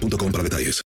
[0.00, 0.82] para detalles.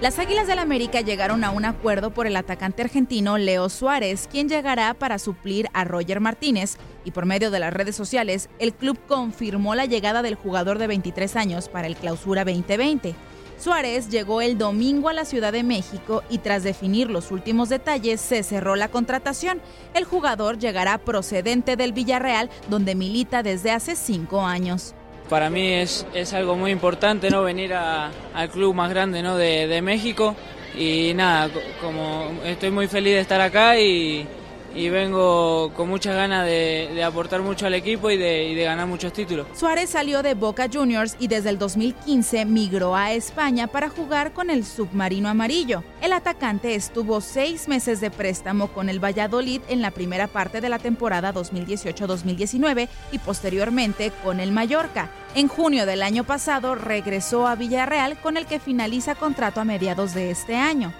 [0.00, 4.48] Las Águilas del América llegaron a un acuerdo por el atacante argentino Leo Suárez, quien
[4.48, 8.98] llegará para suplir a Roger Martínez, y por medio de las redes sociales, el club
[9.06, 13.14] confirmó la llegada del jugador de 23 años para el Clausura 2020.
[13.60, 18.20] Suárez llegó el domingo a la Ciudad de México y tras definir los últimos detalles
[18.20, 19.60] se cerró la contratación.
[19.92, 24.94] El jugador llegará procedente del Villarreal, donde milita desde hace cinco años.
[25.28, 29.36] Para mí es, es algo muy importante no venir al club más grande ¿no?
[29.36, 30.34] de, de México
[30.76, 34.26] y nada, co- como estoy muy feliz de estar acá y,
[34.74, 38.86] y vengo con muchas ganas de, aportar mucho al equipo y de, y de ganar
[38.86, 39.46] muchos títulos.
[39.54, 44.50] Suárez salió de Boca Juniors y desde el 2015 migró a España para jugar con
[44.50, 45.82] el Submarino Amarillo.
[46.00, 50.68] El atacante estuvo seis meses de préstamo con el Valladolid en la primera parte de
[50.68, 55.10] la temporada 2018-2019 y posteriormente con el Mallorca.
[55.34, 60.14] En junio del año pasado regresó a Villarreal con el que finaliza contrato a mediados
[60.14, 60.92] de este año.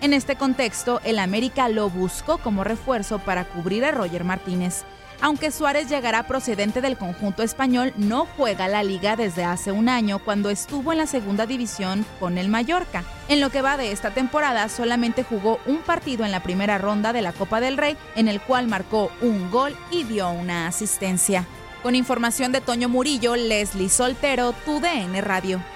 [0.00, 4.84] En este contexto, el América lo buscó como refuerzo para cubrir a Roger Martínez.
[5.22, 10.18] Aunque Suárez llegará procedente del conjunto español, no juega la liga desde hace un año
[10.18, 13.02] cuando estuvo en la segunda división con el Mallorca.
[13.28, 17.14] En lo que va de esta temporada, solamente jugó un partido en la primera ronda
[17.14, 21.46] de la Copa del Rey, en el cual marcó un gol y dio una asistencia.
[21.82, 25.75] Con información de Toño Murillo, Leslie Soltero, TUDN Radio.